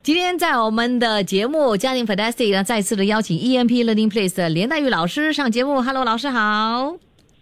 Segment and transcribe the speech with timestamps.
[0.00, 5.82] 今天在我们的节目《家庭 Fantastic》呢，再次的邀请 EMP Learning Place 的连黛玉老师上节目。
[5.82, 6.94] Hello，老师好。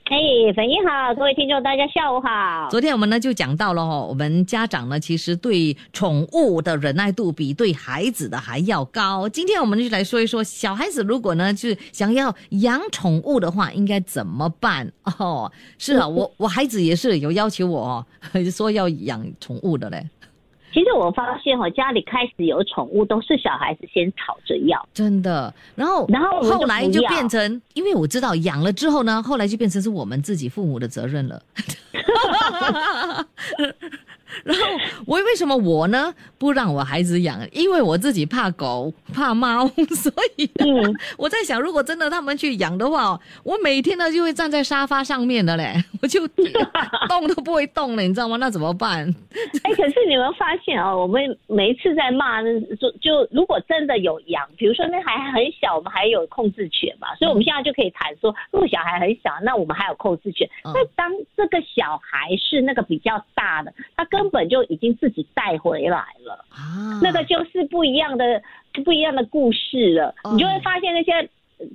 [0.08, 2.68] 嘿，粉英好，各位听众大家下午好。
[2.70, 9.28] 昨天我们呢就讲到了哦，我们家长呢其实对宠物的忍耐度比对孩子的还要高。
[9.28, 14.90] 今天我们就来说一说，小孩子如果呢就是想要养宠物的话，应该怎么办？
[15.18, 18.04] 哦，是啊，我 我孩子也是有要求我
[18.50, 20.08] 说要养宠物的嘞。
[20.76, 25.50] 其实我发现哦，家里开始有宠物都是小孩子先吵着要，真的。
[25.74, 31.40] 然后，然后后来就变成，因为我知道养了之后呢，后来就变成是我们自己父母的责任了。
[34.46, 34.62] 然后
[35.06, 37.36] 我为什么我呢不让我孩子养？
[37.52, 40.48] 因为我自己怕狗怕猫，所以
[41.18, 46.26] 我在想，如果真的他们去养的话，我每天呢就会站在沙发上面的嘞， 我就
[47.08, 48.36] 动都不会动了，你知道吗？
[48.36, 49.12] 那怎么办？
[49.64, 60.48] 哎，可是你们发现啊，我们每一次在骂，就就如果真的有养，比如说那还很小，我们还有控制权嘛，所以我们现在就可以谈说，如果小孩很小，那我们还有控制权。
[60.64, 68.42] 那当这个小孩是那个比较大的，他根本就已经自己带回来了啊，那个就是不一样的
[68.84, 70.12] 不一样的故事了。
[70.32, 71.12] 你就会发现那些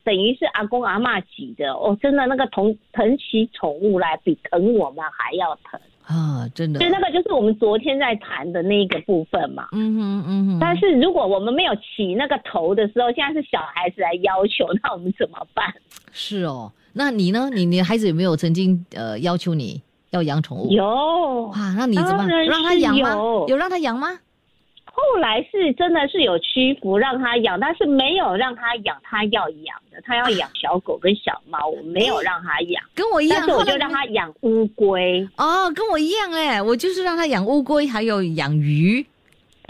[0.04, 6.80] 等于是阿公阿妈级的哦，真的那个疼疼起宠物来比疼我们还要疼啊，真的。
[6.80, 9.70] 所以那个就是我们昨天在谈的那一个部分嘛。
[9.72, 10.58] 嗯哼嗯哼。
[10.59, 15.73] 但是如果我们没有起那个头的时候，现在是小孩子来要求，那我们怎么办？
[16.12, 17.50] 是哦，那你呢？
[17.54, 19.82] 你你孩子有没有曾经呃要求你？
[20.11, 20.86] 要养宠物有
[21.54, 21.73] 啊？
[21.77, 23.16] 那你怎么让他养吗？
[23.48, 24.17] 有让他养吗？
[24.94, 32.83] 后来是真的是有屈服让他养，但是没有让他养他要养的，他要养小狗跟小猫，我没有让他养。
[32.94, 35.27] 跟我一样，但是我就让他养乌龟。
[35.38, 39.05] 哦，跟我一样哎，我就是让他养乌龟，还有养鱼。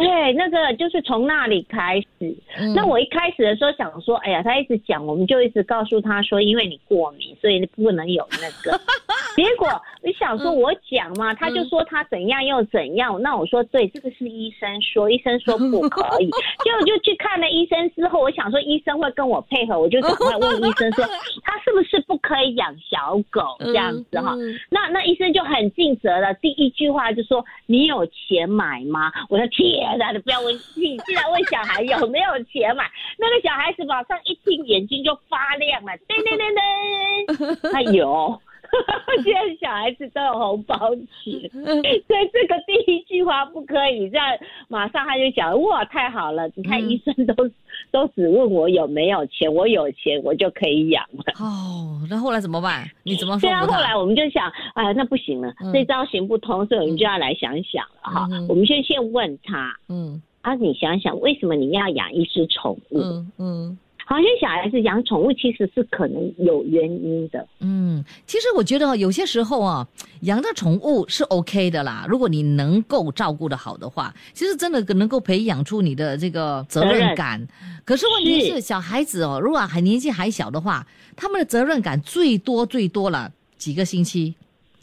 [0.01, 2.35] 对，那个就是从那里开始。
[2.75, 8.79] 那我一开始的时候想说，哎呀，他一直讲，我们就一直告诉他说，因为你过敏，所以不能有那个。
[9.35, 9.67] 结果
[10.03, 13.21] 你想说，我讲嘛，他就说他怎样又怎样。
[13.21, 16.29] 那我说，对，这个是医生说，医生说不可以。
[16.63, 21.05] 结果 就去看了医生之后，我想说医生会跟我配合，我就赶快问医生说，
[21.43, 24.35] 他是不是不可以养小狗这样子哈？
[24.69, 29.11] 那那医生就很尽责了，第一句话就说，你有钱买吗？
[29.29, 29.90] 我说天。
[30.13, 32.83] 你不要问，你既然问小孩有没有钱嘛，
[33.17, 38.41] 那个小孩子马上一听眼睛就发亮了，噔噔噔噔，他有，
[39.23, 44.25] 现在小孩子都有红包钱， 所以这个第一句话不可以这样，
[44.67, 47.33] 马上他就讲哇太好了，你看医生都
[47.91, 51.33] 都只问我有没有钱，我有钱我就可以养了。
[51.39, 52.89] 哦，那后来怎么办？
[53.03, 53.49] 你怎么说？
[53.67, 58.27] 后来我们就想，哎，那不行了，这招行不通，所以我们就要来想想了哈。
[58.47, 62.99] 我们先先问他，嗯，啊，你想想为什么你要养一只宠物？
[63.01, 63.77] 嗯嗯。
[64.11, 67.47] 好像小孩子养宠物其实是可能有原因的。
[67.61, 69.87] 嗯，其实我觉得有些时候啊，
[70.23, 72.05] 养的宠物是 OK 的啦。
[72.09, 77.47] 如果你能够照顾的好的话，其实真的能够培养出你的这个责任感。
[77.85, 80.85] 可是问题是，小孩子哦，如果还年纪还小的话，
[81.15, 84.35] 他们的责任感最多最多了几个星期，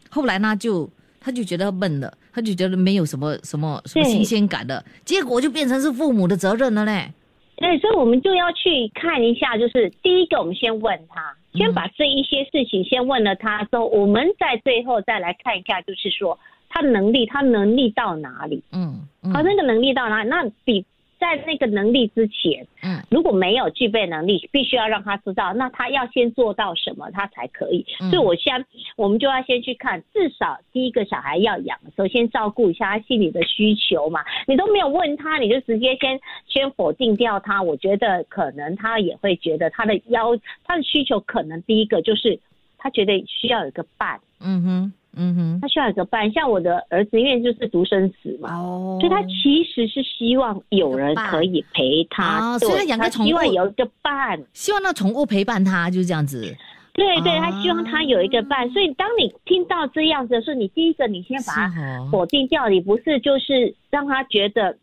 [0.09, 0.88] 后来呢就
[1.21, 7.12] 他就觉得闷了，他就觉得没有什么什么什么新鲜感的，结果就变成是父母的责任了嘞。
[7.59, 18.63] 对，所以我们就要去看一下，就是第一个，我们先问他，先把这一些事情先问了他，之后我们在最后再来看一下，就是说他能力，他能力到哪里？
[18.73, 20.23] 嗯，好，那个能力到哪？
[20.23, 20.29] 里？
[20.29, 20.85] 那比。
[21.19, 27.85] 在那个能力之前，嗯，如果没有具备能力，必须要让他知道，那他要先做到什么，他才可以。
[28.11, 28.65] 所以，我先，
[28.97, 34.25] 我们就要先去看，至少第一个小孩要养，首先照顾一下他心里的需求嘛。
[34.47, 42.38] 你都没有问他，你就直接先先否定掉他，我觉得可能他也会觉得他的要他的需求，可能第一个就是
[42.79, 44.20] 他觉得需要有个伴。
[44.41, 44.93] 嗯哼。
[45.16, 56.55] 嗯哼，他需要一个伴，像我的儿子，因为就是独生子嘛，哦，所以他其实是希望有人可以陪他，所以他养个宠物，希望有一个伴，希望那宠物陪伴他，就是这样子。
[56.93, 64.76] 对对，他希望他有一个伴，所以当你听到这样子的时候，你第一个你先把它否定掉，你不是就是让他觉得。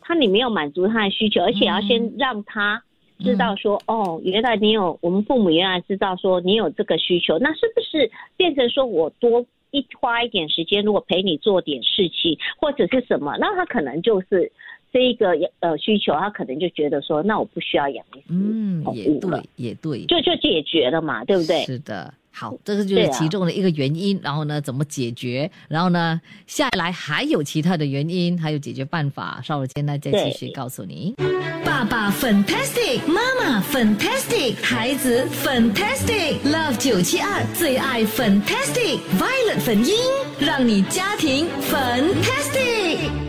[0.00, 2.82] 他你没有满足他的需求，而且要先让他
[3.18, 14.50] 知道说，哦，原来你有，我们父母原来知道说你有这个需求，那是不是变成说我多一花一点时间，如果陪你做点事情或者是什么，那他可能就是
[14.92, 15.30] 这一个
[15.60, 21.62] 呃需求，他可能就觉得说，那我不需要养一只嗯，也宠物了对，，也对，就就解决了嘛，对不对？
[21.64, 22.12] 是的。
[22.38, 24.16] 好，这个就是其中的一个原因。
[24.22, 25.50] 然后呢，怎么解决？
[25.66, 29.40] 然后呢，下来还有其他的原因，还有解决办法。
[29.42, 31.16] 稍后间呢，再继续告诉你。
[31.64, 39.94] 爸爸 fantastic，妈妈 fantastic，孩子 fantastic，Love 九七二最爱 fantastic，Violet 粉音，
[40.38, 43.27] 让你家庭 fantastic。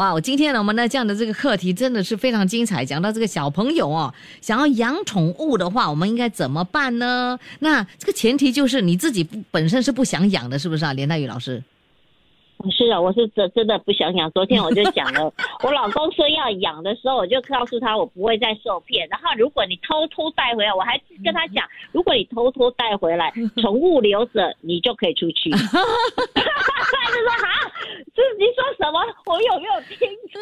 [0.00, 2.82] 哇，我今天呢，我们呢这样的这个课题真的是非常精彩。
[2.82, 7.38] 讲到这个小朋友哦，想要养宠物的话，我们应该怎么办呢？
[7.58, 10.94] 那这个前提就是你自己不本身是不想养的，是不是啊？
[10.94, 11.62] 连黛玉老师，
[12.70, 14.30] 是啊，我是真真的不想养。
[14.30, 15.30] 昨天我就讲了，
[15.62, 19.06] 我老公说要养的时候，我就告诉他我不会再受骗。
[19.10, 21.62] 然后如果你偷偷带回来，我还跟他讲，
[21.92, 23.30] 如果你偷偷带回来，
[23.60, 25.50] 宠物留着，你就可以出去。
[26.90, 27.59] 他就说哈，
[28.14, 29.00] 这你说什么？
[29.26, 30.40] 我有没有听错？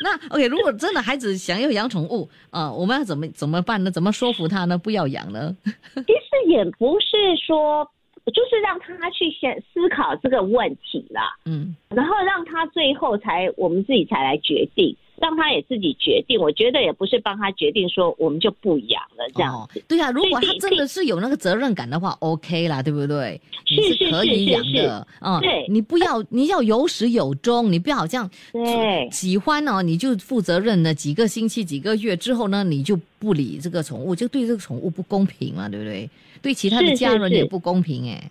[0.00, 3.90] 那 OK，如果真的孩子想要养宠物，呃，我们要怎么怎么办呢？
[3.90, 4.76] 怎么说服他呢？
[4.78, 5.56] 不要养呢？
[5.64, 7.88] 其实也不是说，
[8.26, 11.36] 就是让他去先思考这个问题啦。
[11.46, 16.38] 嗯然后让他最后才我们自己才来决定，让他也自己决定。
[16.40, 19.54] 我觉得也不是帮他决定说我们就不养了这样。
[19.54, 23.38] 哦，对啊，如果他真的是有那个责任感的话，OK 啦，对不对？
[23.66, 36.08] 是你是可以养的，嗯，对你不要，你要有始有终，你不要好像对喜欢哦，你就负责任呢，几个星期、几个月之后呢，你就不理这个宠物，就对这个宠物不公平嘛，对不对？
[36.40, 38.30] 对其他的家人也不公平哎。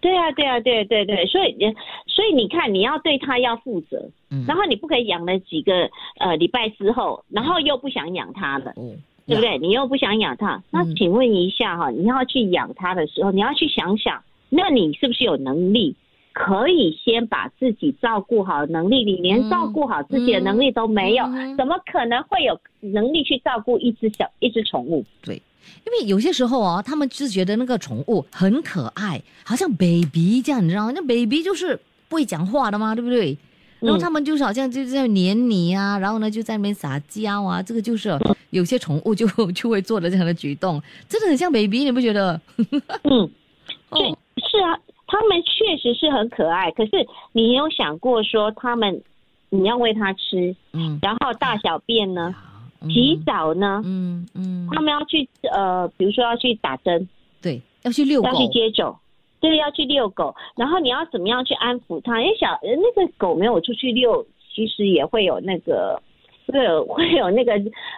[0.00, 1.56] 对啊，对啊，对对对，所以
[2.06, 8.72] 所以你看，你要对他要负责，嗯，然后你不可以养了几个呃礼拜之后，然后又不想养它了。
[8.76, 8.94] 哦，
[9.26, 9.58] 对不对？
[9.58, 15.96] 你又不想养它，那嗯请问一下哈，你要去养它的时候，你要去想想，那你是不是有能力
[16.32, 18.64] 可以先把自己照顾好？
[18.66, 25.04] 能力你连嗯照顾好自己的能力都没有，嗯怎么可能会有能力去照顾一只小一只宠物？
[25.22, 25.34] 对，
[25.84, 30.92] 因为有些时候啊，他们就是觉得那个宠物很可爱，好像 baby 这样，你知道吗？
[30.94, 31.78] 那 baby 就是
[32.08, 33.36] 不会讲话的嘛，对不对？
[33.86, 34.00] 然后嗯。
[34.00, 38.10] 他们就是好像就在黏你啊，然后呢就在那边撒娇啊，这个就是
[38.50, 42.40] 有些宠物就 就会做的这样的举动，真的很像 baby，你不觉得？
[43.04, 43.30] 嗯，
[43.90, 49.00] 对 哦，，是啊，他们确实是很可爱，可是你有想过说他们
[49.50, 52.34] 你要喂它吃，嗯，然后大小便呢，
[52.80, 52.90] 嗯。
[52.90, 57.08] 洗，澡呢，嗯嗯，他们要去呃，比如说要去打针。
[57.40, 58.28] 对，要去遛狗。
[58.28, 58.94] 要，去接种，
[59.48, 62.20] 对，要去遛狗，然后你要怎么样去安抚它？
[62.22, 66.00] 因为小呃那个狗没有出去遛，其实也会有那个
[66.46, 67.52] 会有会有那个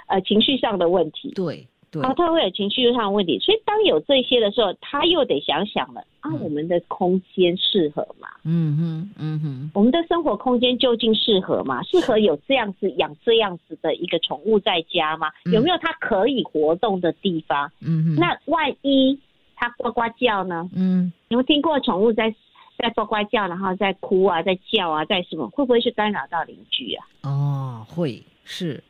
[0.06, 8.28] 呃情绪上的问题，对对然后它会有情绪上的问题，所以当有这些的时候，他又得想想了啊，嗯我们的空间适合吗？
[8.44, 11.82] 嗯哼嗯哼，我们的生活空间究竟适合吗？
[11.84, 15.28] 适合有这样子养这样子的一个宠物在家吗？
[15.46, 17.70] 嗯有没有它可以活动的地方？
[17.80, 19.18] 嗯哼，那万一
[19.58, 20.68] 它呱呱叫呢？
[20.74, 22.32] 嗯你们听过宠物在
[22.78, 25.48] 在呱呱叫，然后在哭啊，在叫啊，在什么？
[25.50, 27.04] 会不会是干扰到邻居啊？
[27.22, 28.82] 哦会是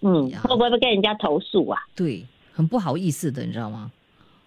[0.00, 1.82] 嗯，会不会跟人家投诉啊？
[1.94, 3.92] 对，很不好意思的，你知道吗？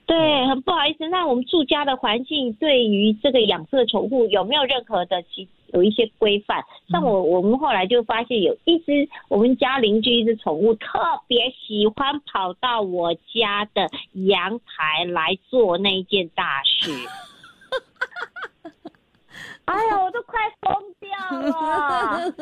[0.06, 1.08] 对，很不好意思。
[1.08, 6.64] 那我们住家的环境对于这个养这个宠物有没有任何的其有一些规范？
[6.90, 16.92] 像我我们后来就发现有一只我们家邻居一只宠物特别喜欢跑到我家的阳台来做那一件大事。
[19.66, 22.34] 哎呀，我都快疯掉了！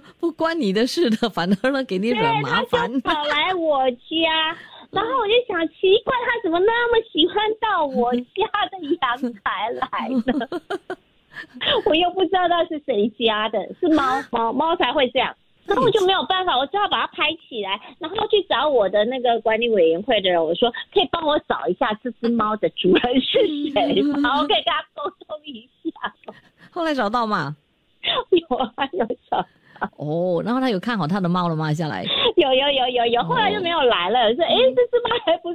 [0.20, 3.00] 不关你的事的，反而呢给你惹对，他麻烦就。
[3.00, 4.56] 跑来我家，
[4.90, 10.48] 然后我就想，奇怪，他怎么那么喜欢到我家的阳台来呢？
[11.86, 15.34] 我又不知道那是谁家的，是猫 猫猫才会这样。
[15.66, 23.38] 然后我就没有办法，我只好把它拍起来，然后去找我的那个管理委员会的人，我说可以帮我找一下这只猫的主人是
[23.72, 24.40] 谁吗？
[24.40, 26.12] 我可以跟他沟通一下。
[26.72, 27.54] 后来找到吗？
[28.02, 29.46] 有啊，有找，
[29.96, 31.72] 哦，然后他有看好他的猫了吗？
[31.72, 32.04] 下来，
[32.36, 34.34] 有有有有有，后来就没有来了。
[34.34, 35.49] 说，哎，这只猫还不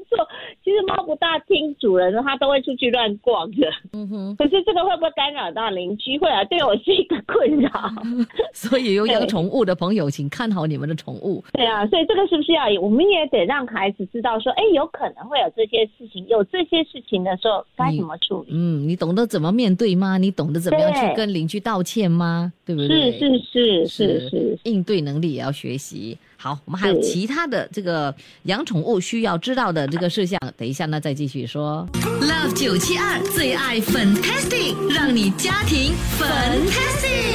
[1.85, 3.69] 主人的，它都会出去乱逛的。
[3.93, 4.35] 嗯哼。
[4.37, 6.17] 可是这个会不会干扰到邻居？
[6.17, 7.69] 会啊，对我是一个困扰。
[8.53, 11.43] 所以有养宠物的朋友，请看好你们的宠物。
[11.53, 12.65] 对啊，所以这个是不是要？
[12.81, 18.47] 我们也得让孩子知道说，哎，有可能会有这些事情，有这些事情的时候该怎么处理？
[18.49, 20.17] 嗯，你懂得怎么面对吗？
[20.17, 22.51] 你懂得怎么样去跟邻居道歉吗？
[22.65, 23.11] 对不对？
[23.11, 26.17] 是是是是是，应对能力也要学习。
[26.45, 31.87] 好，我们还有其他的这个养宠物需要知道的这个事项，等一下呢再继续说。
[32.21, 37.34] Love 九七二最爱 Fantastic，让你家庭 Fantastic。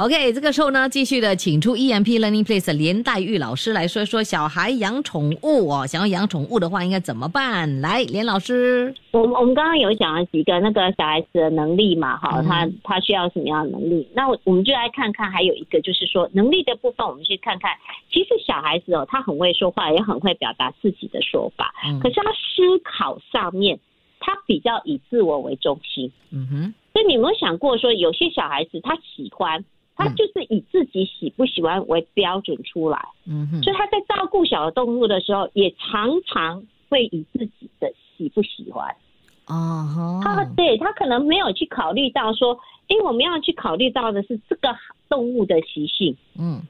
[0.00, 7.82] OK，这个时候呢，继续的请出 EMP Learning Place 连黛玉老师来说说小孩养宠物哦，想要养宠物的话应该怎么办？
[7.82, 14.08] 来，连老师，我我们刚刚有讲了几个那个小孩子的能力嘛，哈，他他需要什么样的能力？
[14.14, 17.70] 那我们就来看看，还有一个就是说能力的部分，我们去看看，
[18.10, 23.78] 其实小孩子哦，他很会说话，也很会表达自己的说法，可是他思考上面，
[24.18, 26.10] 他比较以自我为中心。
[26.30, 29.62] 嗯哼，所以你有没有想过说，有些小孩子他喜欢？
[30.00, 38.96] 他就是以自己喜不喜欢为标准出来，嗯哼，所以他在照顾小的动物的时候，也常常会以自己的喜不喜欢，
[39.44, 44.74] 啊，他对他可能没有去考虑到说，因为我们要去考虑到的是这个
[45.08, 46.62] 动物的习性，嗯，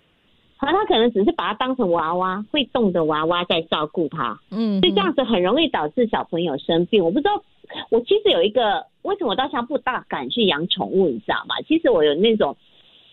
[0.56, 7.04] 好，他可能只是把它当成娃娃，会动的娃娃在照顾它，嗯，所以这样子很容易导致小朋友生病。
[7.04, 7.42] 我不知道，
[7.90, 11.54] 我其实有一个为什么我到现在不大敢去养宠物，你知道吗？
[11.68, 12.56] 其实我有那种。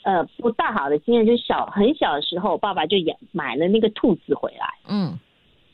[0.07, 4.65] 呃，不大好的经验就是小很小的时候，爸爸就养买了那个兔子回来。
[4.87, 5.19] 嗯，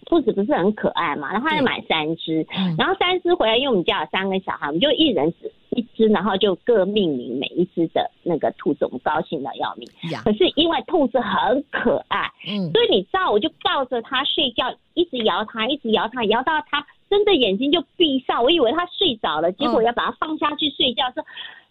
[0.07, 2.43] 兔子不是很可爱嘛，然后他就买三只，
[2.75, 9.87] 然后三只回来，因为我们家有三个小孩，我们就一人只一只，然后就各命名每一只的那个兔子，我们高兴的要命。
[10.23, 21.23] 可是因为兔子很可爱，嗯，所以你知道，我就抱着它睡觉，一直摇它，一直摇它，摇到它睁着眼睛就闭上，我以为它睡着了，结果要把它放下去睡觉，说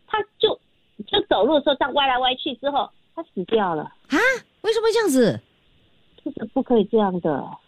[0.06, 0.56] 它就。
[1.12, 4.18] 就走路的时候，这样歪来歪去之后，它死掉了啊？
[4.62, 5.38] 为什么这样子？
[6.22, 7.58] 兔子不可以这样的啊！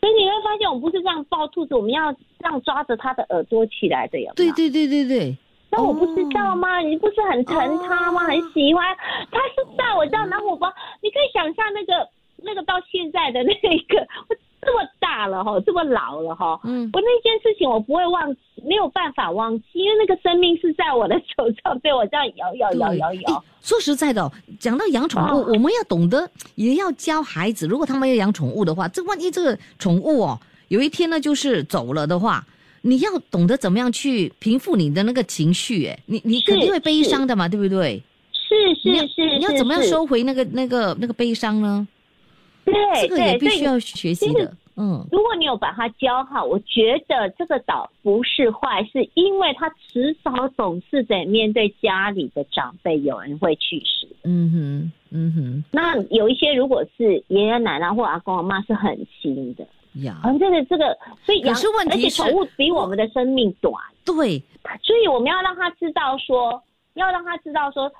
[0.00, 5.36] 所以你会发现，我们不是这样抱兔子，我们要这样抓着它的耳朵起来的，呀对对对对对。
[5.70, 6.78] 那我不知道吗？
[6.78, 8.22] 你不是很疼它吗？
[8.22, 8.96] 很喜欢，
[9.30, 12.08] 它是在我这样拿我包，你可以想象那个
[12.42, 14.36] 那个到现在的那个 我。
[14.60, 23.44] 这么大了哈，这么老了哈，嗯，我那件事情我不会忘记，没有办法忘记，因为那个生命是在我的手上，被我这样摇摇摇摇摇。
[23.62, 32.44] 说实在的，讲到养宠物，我们要懂得，也要教孩子，如果他们要养宠物的话，这万一这个宠物哦，有一天呢就是走了的话，
[32.82, 38.02] 你要懂得怎么样去平复你的那个情绪，哎，你你肯定会悲伤的嘛，对不对？
[38.32, 41.86] 是是是，你要怎么样收回那个那个那个悲伤呢？
[42.72, 44.52] 对，这个也必须要学习的。
[44.80, 54.06] 嗯，如果你有把它教好，我觉得这个岛不是坏，是因为他迟早总是得面对家里的长辈，有人会去世。
[54.22, 55.64] 嗯哼，嗯哼。
[55.72, 59.66] 那有一些如果是爷爷奶奶或阿公阿妈是很亲的
[60.04, 63.74] 呀，而这个这个，所以养是问题是，而且宠物比我们的生命短。
[64.04, 64.40] 对，
[64.84, 66.62] 所以我们要让他知道说，
[66.94, 67.90] 要让他知道说。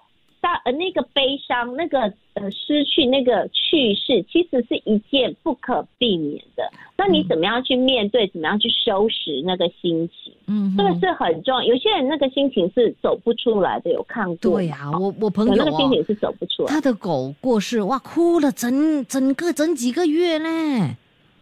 [0.40, 2.00] 大呃，那个悲伤，那个
[2.34, 6.70] 呃，失去那个去世，其实是一件不可避免的。
[6.96, 8.26] 那你怎么样去面对？
[8.28, 10.32] 怎么样去收拾那个心情？
[10.46, 11.62] 嗯，这个是很重要。
[11.62, 14.36] 有些人那个心情是走不出来的，有看过？
[14.36, 16.68] 对呀，我我朋友那个心情是走不出来。
[16.72, 20.96] 他的狗过世，哇，哭了整整个整几个月呢。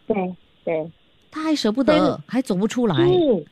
[0.07, 0.35] 对
[0.65, 0.91] 对，
[1.29, 2.95] 他还舍不得，还走不出来。
[2.95, 3.45] 嗯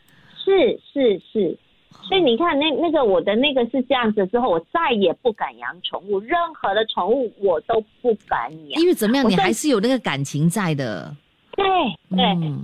[0.44, 1.58] 是是是。
[2.08, 8.82] 所以你看，那那个我的那个是这样子之后，我再也不敢养宠物，任何的宠物我都不敢养。
[8.82, 11.16] 因为怎么样，你还是有那个感情在的。
[11.54, 11.66] 对
[12.10, 12.18] 对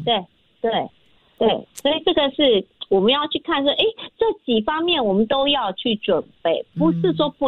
[0.06, 0.26] 对
[0.62, 0.90] 对
[1.40, 3.84] 对，所以这个是我们要去看说，哎，
[4.18, 7.48] 这几方面我们都要去准备，不是说不，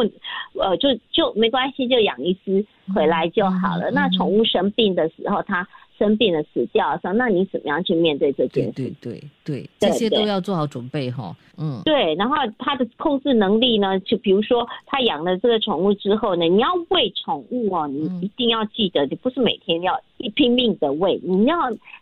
[0.58, 3.90] 呃，就就没关系，就养一只回来就好了。
[3.92, 5.66] 那宠物生病的时候，它。
[5.98, 8.72] 生病了死掉，说那你怎么样去面对这件事？
[8.72, 11.34] 对对对，这些都要做好准备哈。
[11.56, 12.14] 嗯，对。
[12.16, 13.98] 然后他的控制能力呢？
[14.00, 21.56] 就比如说他养了这个宠物之后呢，你要喂宠物哦，你一定要记得，你不是每天要一拼命的喂，你要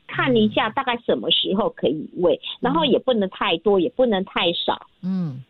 [0.06, 4.87] 看一下大概什么时候可以喂，然后也不能太多，也不能太少。
[5.02, 5.42] 嗯，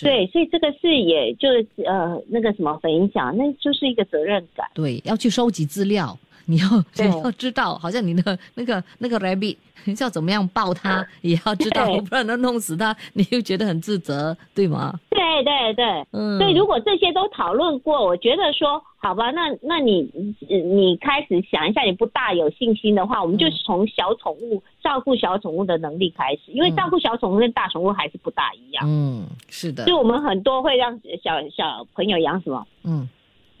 [0.00, 4.66] 对，所以这个是也就是呃那个什么分享，那就是一个责任感。
[4.72, 6.16] 对，要去收集资料。
[6.46, 12.00] 你要 你要知道，好像你的那个那个 rabbit，你要怎么样抱它，也要知道，对。
[12.02, 14.98] 不然能弄死它，你又觉得很自责，对吗？
[15.10, 20.08] 对对对，嗯，所以如果这些都讨论过，我觉得说好吧，那那你
[20.48, 26.76] 呃你开始想一下，你不大有信心的话，我们就从小宠物照顾小宠物的能力开始，因为嗯。
[26.76, 28.84] 照顾小宠物跟大宠物还是不大一样。
[28.86, 29.84] 嗯，是的。
[29.84, 33.08] 所以，我们很多会让小小朋友养什么，嗯，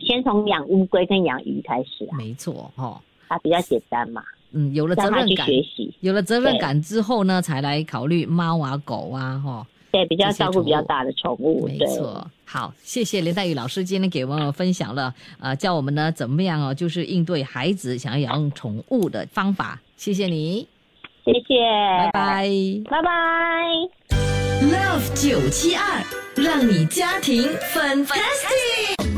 [0.04, 11.78] 先从养乌龟跟养鱼开始啊，没错哦，它比较简单嘛，嗯，有了责任感，学习，有了责任感之后呢，才来考虑猫啊、狗啊，哈、对，比较照顾比较大的宠物，对。
[11.78, 12.26] 没错。
[12.46, 19.80] 好，谢谢林黛玉老师今天给我们分享了，呃，教我们呢怎么样哦，就是应对孩子想要养宠物的方法。
[19.96, 20.68] 谢谢你，
[21.24, 21.58] 谢谢，
[22.12, 22.48] 拜，拜。
[22.90, 23.10] 拜拜。
[24.62, 26.04] Love 九七二，
[26.36, 27.42] 让你家庭
[27.74, 29.13] fantastic。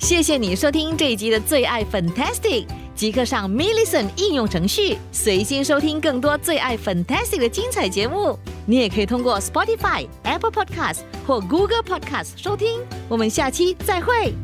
[0.00, 2.66] 谢谢你收听这一集的最爱 Fantastic，
[2.96, 8.36] 即刻上 m i l l i c e n t 应用程序，随心收听更多最爱 Fantastic 的精彩节目。
[8.66, 12.80] 你也可以通过 Spotify、Apple Podcast 或 Google Podcast 收听。
[13.08, 14.34] 我们下期再会。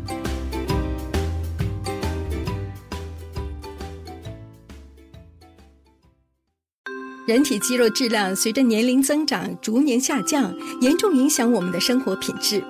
[7.26, 12.62] 人体肌肉质量随着年龄增长逐年下降，严重影响我们的生活品质。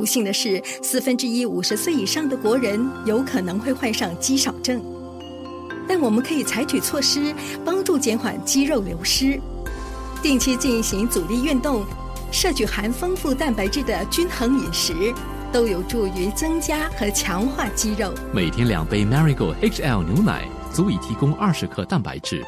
[0.00, 4.82] 不幸的是，四分之一五十岁以上的国人有可能会患上肌少症。
[5.86, 7.34] 但我们可以采取措施，
[7.66, 9.38] 帮助减缓肌肉流失。
[10.22, 11.84] 定期进行阻力运动，
[12.32, 14.94] 摄取含丰富蛋白质的均衡饮食，
[15.52, 18.10] 都有助于增加和强化肌肉。
[18.32, 22.42] 每天两杯 Marigold HL 牛奶，足以提供二十克蛋白质，